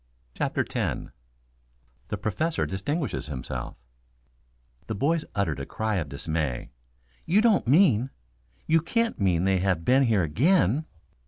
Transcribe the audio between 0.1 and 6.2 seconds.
CHAPTER X THE PROFESSOR DISTINGUISHES HIMSELF The boys uttered a cry of